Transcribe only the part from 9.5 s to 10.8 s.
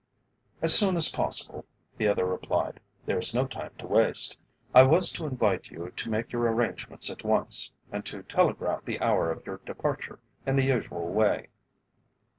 departure in the